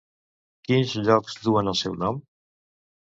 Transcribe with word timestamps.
Quins 0.67 0.95
llocs 1.09 1.37
duen 1.49 1.71
el 1.73 1.79
seu 1.83 1.99
nom? 2.05 2.19